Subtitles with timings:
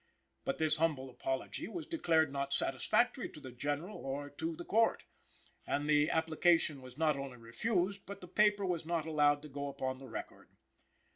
[0.45, 5.03] But this humble apology was declared not satisfactory to the General or to the Court;
[5.67, 9.67] and the application was not only refused but the paper was not allowed to go
[9.69, 10.49] upon the record.